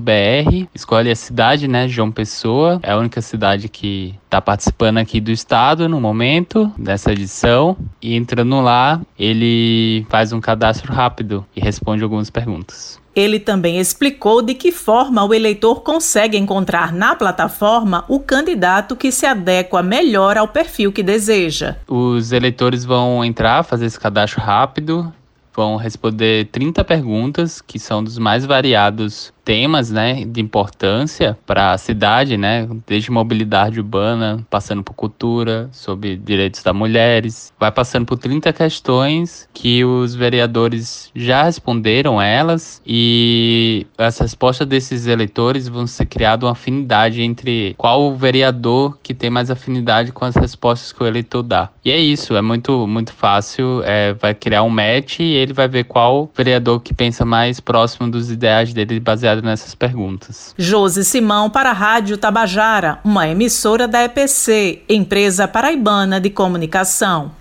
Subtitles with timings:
[0.00, 5.20] .br, escolhe a cidade, né, João Pessoa, é a única cidade que está participando aqui
[5.20, 11.60] do estado no momento dessa edição e entrando lá, ele faz um cadastro rápido e
[11.60, 12.98] responde algumas perguntas.
[13.14, 19.10] Ele também explicou de que forma o eleitor consegue encontrar na plataforma o candidato que
[19.10, 21.76] se adequa melhor ao perfil que deseja.
[21.88, 25.12] Os eleitores vão entrar, fazer esse cadastro rápido,
[25.54, 31.78] vão responder 30 perguntas, que são dos mais variados temas né, de importância para a
[31.78, 37.52] cidade, né, desde mobilidade urbana, passando por cultura, sobre direitos das mulheres.
[37.58, 45.06] Vai passando por 30 questões que os vereadores já responderam elas e as respostas desses
[45.06, 50.36] eleitores vão ser criado uma afinidade entre qual vereador que tem mais afinidade com as
[50.36, 51.70] respostas que o eleitor dá.
[51.84, 55.68] E é isso, é muito, muito fácil, é, vai criar um match e ele vai
[55.68, 60.54] ver qual vereador que pensa mais próximo dos ideais dele baseado nessas perguntas.
[60.58, 67.39] Josi Simão para a Rádio Tabajara, uma emissora da EPC, empresa paraibana de comunicação.